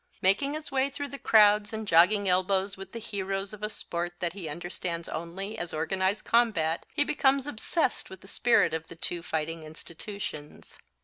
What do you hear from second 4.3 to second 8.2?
he understands only as organized combat he becomes obsessed